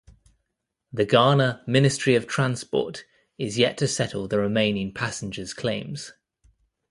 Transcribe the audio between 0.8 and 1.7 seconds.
The Ghana